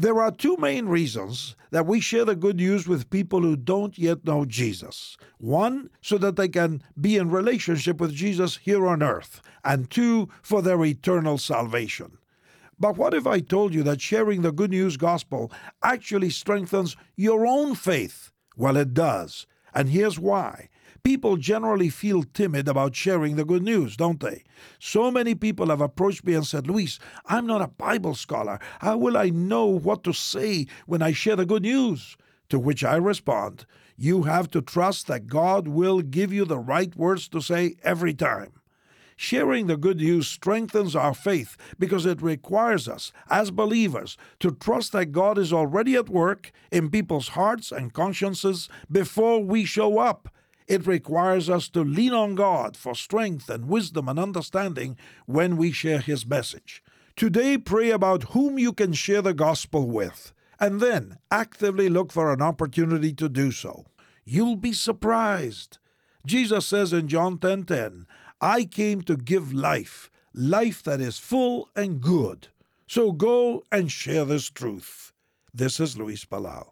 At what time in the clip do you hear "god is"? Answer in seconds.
45.12-45.52